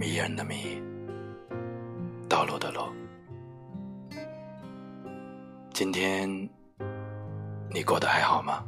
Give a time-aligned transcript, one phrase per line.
[0.00, 0.82] 迷人的迷，
[2.26, 2.80] 道路的路。
[5.74, 6.26] 今天
[7.70, 8.64] 你过得还好吗？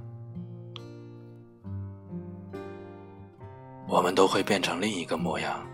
[3.88, 5.66] 我们都会变成另一个模样，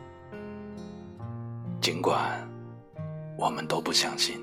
[1.81, 2.48] 尽管
[3.37, 4.41] 我们都不相信。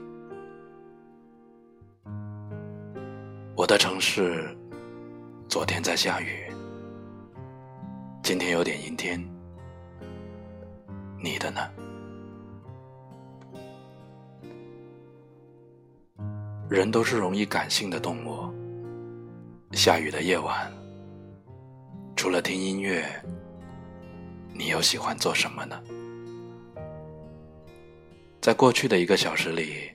[3.55, 4.54] 我的城市
[5.48, 6.52] 昨天在下雨，
[8.22, 9.18] 今天有点阴天。
[11.22, 11.70] 你的呢？
[16.70, 18.54] 人都是容易感性的动物。
[19.72, 20.71] 下雨的夜晚，
[22.16, 23.05] 除了听音乐，
[24.54, 25.82] 你又喜欢做什么呢？
[28.41, 29.91] 在过去的一个小时里，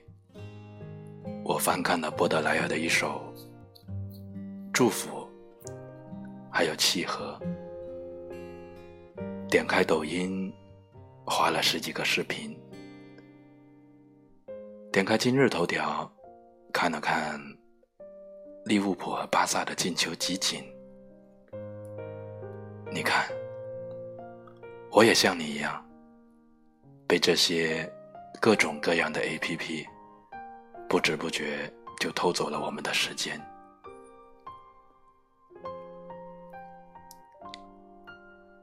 [1.43, 3.33] 我翻看了波德莱尔的一首
[4.71, 5.27] 《祝福》，
[6.51, 7.39] 还有《契合》。
[9.49, 10.53] 点开抖音，
[11.31, 12.59] 划了十几个视频。
[14.91, 16.11] 点开今日头条。
[16.73, 17.37] 看了看
[18.63, 20.63] 利物浦和巴萨的进球集锦，
[22.89, 23.27] 你看，
[24.89, 25.85] 我也像你一样，
[27.05, 27.91] 被这些
[28.39, 29.85] 各种各样的 APP
[30.87, 33.37] 不知不觉就偷走了我们的时间。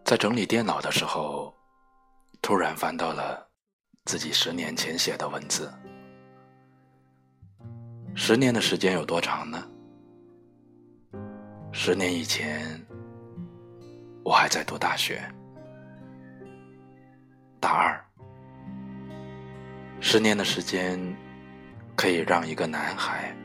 [0.02, 1.54] 在整理电脑的时候，
[2.40, 3.46] 突然翻到了
[4.04, 5.72] 自己十年前写的文字。
[8.14, 9.62] 十年的时间有多长呢？
[11.72, 12.84] 十年以前，
[14.24, 15.22] 我还在读大学，
[17.60, 18.04] 大二。
[20.00, 20.98] 十年的时间，
[21.94, 23.36] 可以让一个男孩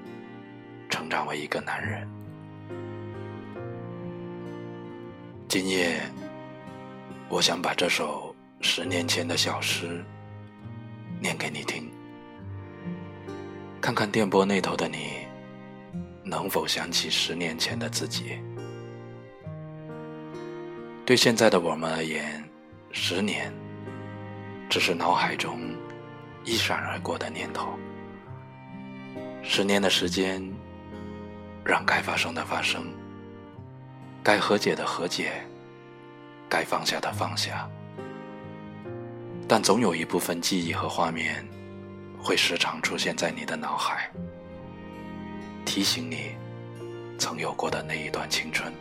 [0.90, 2.08] 成长为一个男人。
[5.48, 6.02] 今夜，
[7.30, 8.33] 我想把这首
[8.66, 10.04] 十年前的小诗
[11.20, 11.92] 念给你听。
[13.82, 15.28] 看看电波那头的你，
[16.24, 18.40] 能否想起十年前的自己？
[21.06, 22.42] 对现在的我们而言，
[22.92, 23.54] 十年
[24.70, 25.60] 只是脑海中
[26.46, 27.78] 一闪而过的念头。
[29.44, 30.42] 十年的时间，
[31.66, 32.86] 让该发生的发生，
[34.24, 35.34] 该和解的和解，
[36.48, 37.70] 该放下的放下。
[39.56, 41.48] 但总有一部分记忆和画面。
[42.20, 44.10] 会时常出现在你的脑海，
[45.64, 46.32] 提醒你
[47.20, 48.74] 曾有过的那一段青春。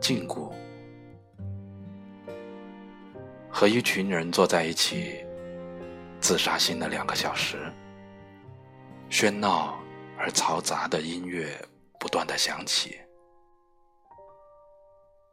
[0.00, 0.50] 禁锢，
[3.48, 5.24] 和一群人坐在一起，
[6.20, 7.72] 自杀性的两个小时，
[9.08, 9.78] 喧闹
[10.18, 11.56] 而嘈杂的音乐
[12.00, 12.98] 不断的响起，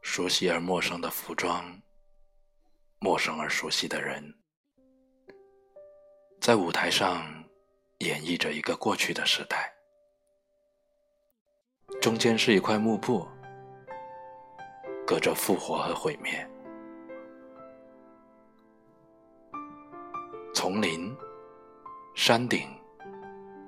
[0.07, 1.65] 熟悉而陌生的服装。
[2.99, 4.23] 陌生而熟悉的人，
[6.39, 7.25] 在舞台上
[7.97, 9.73] 演绎着一个过去的时代。
[11.99, 13.27] 中间是一块幕布，
[15.07, 16.47] 隔着复活和毁灭。
[20.53, 21.13] 丛林、
[22.13, 22.69] 山顶、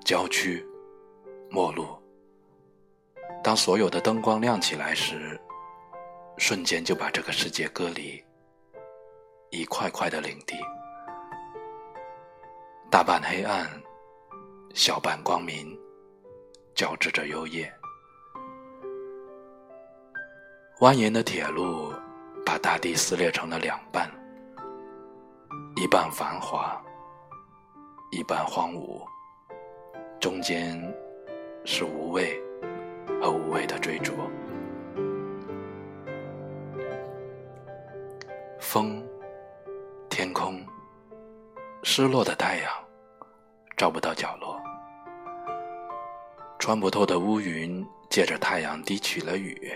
[0.05, 0.63] 郊区、
[1.49, 1.99] 陌路。
[3.43, 5.39] 当所有的灯光亮起来时，
[6.37, 8.23] 瞬间就把这个世界割离。
[9.49, 10.55] 一块块的领地，
[12.91, 13.65] 大半黑暗，
[14.73, 15.77] 小半光明，
[16.75, 17.73] 交织着幽夜。
[20.79, 21.93] 蜿蜒的铁路
[22.45, 24.11] 把大地撕裂成了两半，
[25.77, 26.79] 一半繁华，
[28.11, 29.01] 一半荒芜，
[30.19, 30.77] 中间
[31.63, 32.37] 是无畏
[33.21, 34.11] 和无畏的追逐。
[38.69, 39.01] 风。
[40.09, 40.61] 天空，
[41.83, 42.69] 失落的太阳，
[43.77, 44.61] 照不到角落。
[46.59, 49.71] 穿不透的乌云，借着太阳滴起了雨。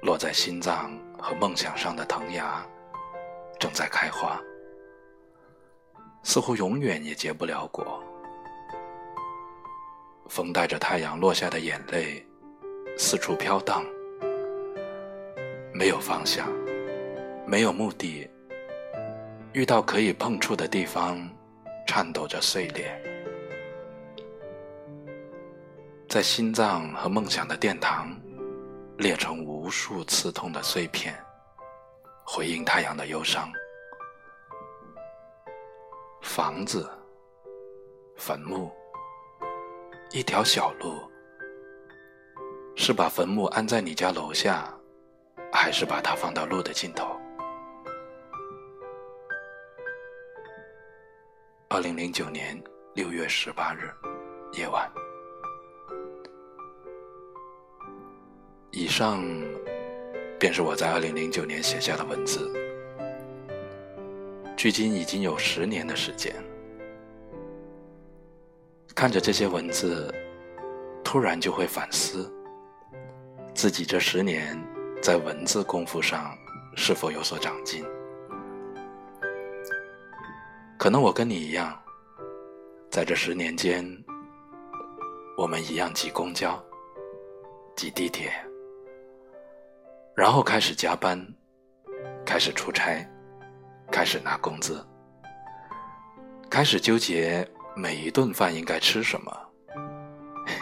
[0.00, 0.90] 落在心脏
[1.20, 2.66] 和梦想上的藤芽，
[3.60, 4.40] 正在开花，
[6.22, 8.02] 似乎永远也结不了果。
[10.26, 12.26] 风带着太阳落下的眼泪，
[12.96, 13.84] 四处飘荡，
[15.74, 16.48] 没有方向。
[17.48, 18.28] 没有目的，
[19.54, 21.18] 遇到可以碰触的地方，
[21.86, 22.94] 颤抖着碎裂，
[26.06, 28.14] 在心脏和梦想的殿堂，
[28.98, 31.18] 裂成无数刺痛的碎片，
[32.22, 33.50] 回应太阳的忧伤。
[36.20, 36.86] 房子、
[38.14, 38.70] 坟墓，
[40.10, 41.00] 一条小路，
[42.76, 44.70] 是把坟墓安在你家楼下，
[45.50, 47.17] 还是把它放到路的尽头？
[51.78, 52.60] 二零零九年
[52.96, 53.88] 六月十八日
[54.52, 54.90] 夜晚，
[58.72, 59.22] 以上
[60.40, 62.52] 便是我在二零零九年写下的文字，
[64.56, 66.34] 距今已经有十年的时间。
[68.92, 70.12] 看着这些文字，
[71.04, 72.28] 突然就会反思
[73.54, 74.60] 自己这十年
[75.00, 76.36] 在文字功夫上
[76.74, 77.86] 是否有所长进。
[80.78, 81.76] 可能我跟你一样，
[82.88, 83.84] 在这十年间，
[85.36, 86.56] 我们一样挤公交、
[87.74, 88.32] 挤地铁，
[90.14, 91.20] 然后开始加班，
[92.24, 93.04] 开始出差，
[93.90, 94.86] 开始拿工资，
[96.48, 97.46] 开始纠结。
[97.74, 99.32] 每一顿饭应该吃什么，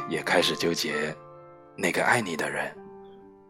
[0.09, 1.15] 也开始纠结，
[1.75, 2.75] 那个爱你的人，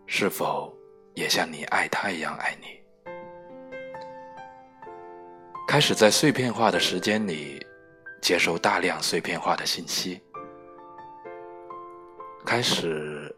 [0.07, 0.77] 是否
[1.15, 2.76] 也像你爱他一样爱你？
[5.77, 7.61] 开始在碎片化的时间里，
[8.23, 10.19] 接收大量碎片化的信息，
[12.47, 13.31] 开始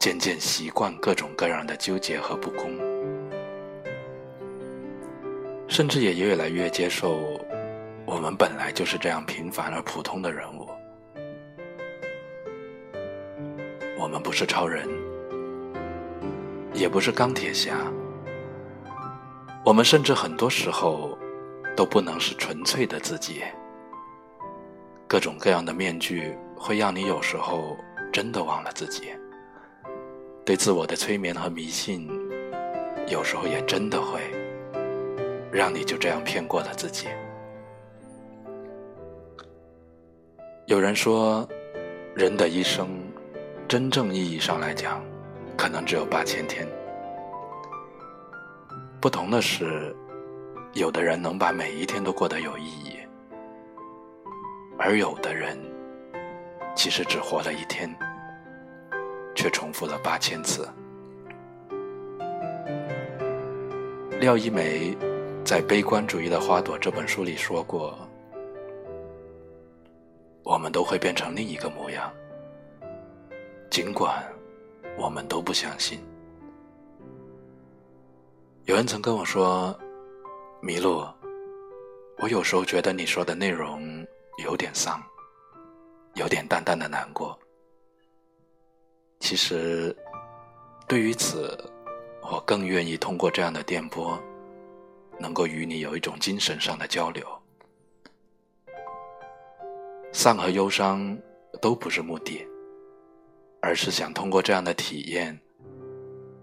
[0.00, 2.76] 渐渐习惯各种各样的纠结和不公，
[5.68, 7.40] 甚至也越来越接受。
[8.04, 10.68] 我们本来就是这样平凡而普通的人物，
[13.96, 14.88] 我们不是超人，
[16.74, 17.76] 也不是钢铁侠，
[19.64, 21.16] 我们甚至很多时候
[21.78, 23.40] 都不能是纯粹的自己。
[25.06, 27.76] 各种各样的面具会让你有时候
[28.12, 29.12] 真的忘了自己，
[30.44, 32.10] 对自我的催眠和迷信，
[33.06, 34.20] 有时候也真的会
[35.52, 37.06] 让你就这样骗过了自己。
[40.66, 41.48] 有人说，
[42.16, 42.88] 人的一生，
[43.68, 45.00] 真正意义上来讲，
[45.56, 46.66] 可能只有八千天。
[49.00, 49.94] 不同的是，
[50.74, 52.96] 有的人能把每一天都过得有意义，
[54.78, 55.58] 而有的人，
[56.76, 57.92] 其实只活了一天，
[59.34, 60.68] 却重复了八千次。
[64.20, 64.96] 廖一梅
[65.44, 67.96] 在《悲观主义的花朵》这本书里说过。
[70.44, 72.10] 我们都会变成另一个模样，
[73.68, 74.24] 尽管
[74.96, 76.00] 我们都不相信。
[78.64, 79.78] 有人曾跟我说
[80.60, 81.06] ：“麋鹿，
[82.18, 84.04] 我有时候觉得你说的内容
[84.44, 85.00] 有点丧，
[86.14, 87.38] 有点淡淡的难过。”
[89.20, 89.96] 其实，
[90.88, 91.56] 对于此，
[92.22, 94.20] 我更愿意通过这样的电波，
[95.18, 97.24] 能够与你有一种精神上的交流。
[100.12, 101.16] 丧和忧伤
[101.60, 102.44] 都不是目的，
[103.60, 105.38] 而是想通过这样的体验，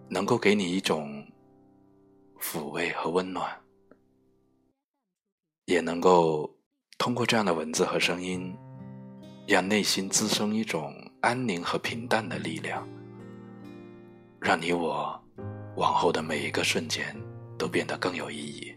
[0.07, 1.25] 能够给你一种
[2.39, 3.49] 抚慰和温暖，
[5.65, 6.49] 也能够
[6.97, 8.55] 通过这样的文字和声音，
[9.47, 12.87] 让内心滋生一种安宁和平淡的力量，
[14.39, 15.19] 让你我
[15.75, 17.15] 往后的每一个瞬间
[17.57, 18.75] 都变得更有意义，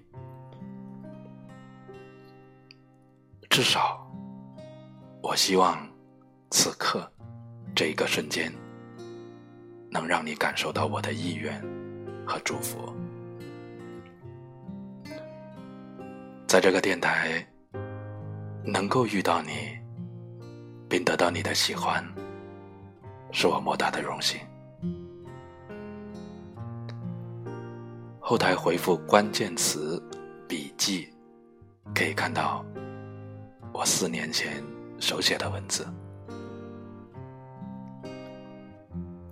[3.50, 4.04] 至少。
[5.20, 5.86] 我希望，
[6.50, 7.10] 此刻，
[7.74, 8.50] 这一个瞬间，
[9.90, 11.60] 能让你感受到我的意愿
[12.26, 12.94] 和祝福。
[16.48, 17.46] 在这个电台，
[18.64, 19.78] 能够遇到你，
[20.88, 22.02] 并得到你的喜欢，
[23.30, 24.40] 是我莫大的荣幸。
[28.18, 30.02] 后台回复关键词
[30.48, 31.12] “笔记”，
[31.94, 32.64] 可以看到
[33.70, 34.64] 我四年前。
[35.00, 35.86] 手写的文字，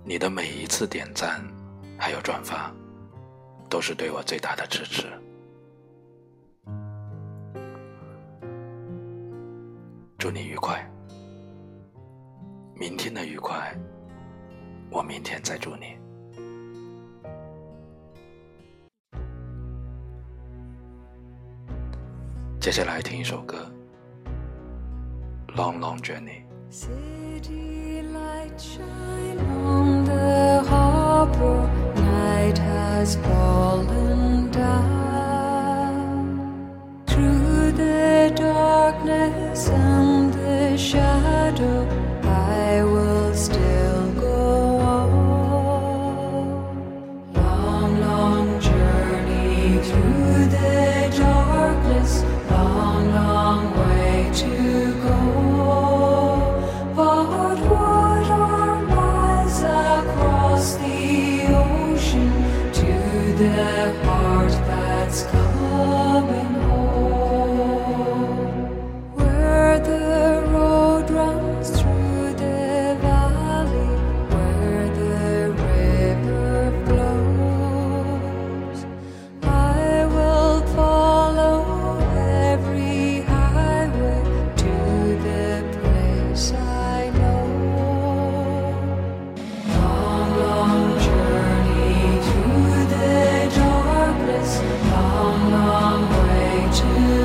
[0.05, 1.45] 你的每一次点赞，
[1.97, 2.71] 还有转发，
[3.69, 5.07] 都是对我最大的支持。
[10.27, 10.85] 祝你愉快，
[12.75, 13.73] 明天的愉快，
[14.91, 15.97] 我明天再祝你。
[22.59, 23.71] 接下来听一首歌。
[25.55, 26.43] long, long journey.
[40.77, 41.96] Shadow,
[96.95, 97.16] you.